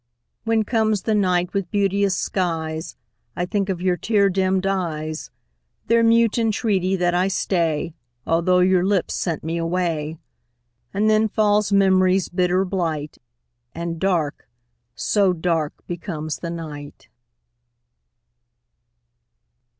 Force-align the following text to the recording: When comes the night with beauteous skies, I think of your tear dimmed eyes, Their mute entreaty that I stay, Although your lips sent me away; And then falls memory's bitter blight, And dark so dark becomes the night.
When 0.45 0.63
comes 0.63 1.03
the 1.03 1.13
night 1.13 1.53
with 1.53 1.69
beauteous 1.69 2.15
skies, 2.17 2.95
I 3.35 3.45
think 3.45 3.69
of 3.69 3.83
your 3.83 3.97
tear 3.97 4.29
dimmed 4.31 4.65
eyes, 4.65 5.29
Their 5.85 6.01
mute 6.03 6.39
entreaty 6.39 6.95
that 6.95 7.13
I 7.13 7.27
stay, 7.27 7.93
Although 8.25 8.61
your 8.61 8.83
lips 8.83 9.13
sent 9.13 9.43
me 9.43 9.59
away; 9.59 10.17
And 10.91 11.07
then 11.07 11.27
falls 11.27 11.71
memory's 11.71 12.29
bitter 12.29 12.65
blight, 12.65 13.19
And 13.75 13.99
dark 13.99 14.47
so 14.95 15.33
dark 15.33 15.73
becomes 15.85 16.37
the 16.39 16.49
night. 16.49 17.07